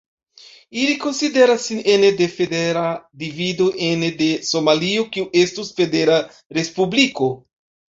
Ili 0.83 0.95
konsideras 1.03 1.65
sin 1.67 1.83
ene 1.97 2.09
de 2.23 2.29
federa 2.39 2.87
divido 3.27 3.71
ene 3.93 4.13
de 4.25 4.33
Somalio 4.51 5.09
kiu 5.15 5.31
estus 5.47 5.75
federa 5.81 6.23
respubliko. 6.63 7.35